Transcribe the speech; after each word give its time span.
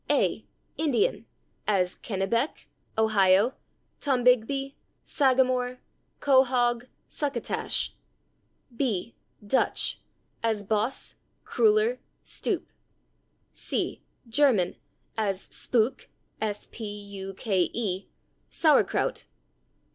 a. 0.09 0.43
Indian, 0.79 1.27
as 1.67 1.95
/Kennebec/, 1.97 2.65
/Ohio/, 2.97 3.53
/Tombigbee/; 3.99 4.73
/sagamore/, 5.05 5.77
/quahaug/, 6.19 6.87
/succotash/. 7.07 7.91
b. 8.75 9.13
Dutch, 9.45 10.01
as 10.41 10.63
/boss/, 10.63 11.13
/kruller/, 11.45 11.99
/stoop/. 12.25 12.63
c. 13.53 14.01
German, 14.27 14.75
as 15.19 15.47
/spuke/(?), 15.49 16.07
/sauerkraut 18.51 19.25